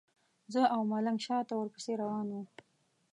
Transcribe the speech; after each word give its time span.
زه 0.53 0.61
او 0.73 0.81
ملنګ 0.91 1.19
شاته 1.25 1.53
ورپسې 1.57 1.93
روان 2.01 2.27
وو. 2.31 2.41